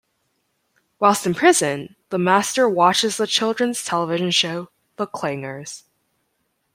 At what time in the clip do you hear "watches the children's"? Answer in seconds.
2.67-3.83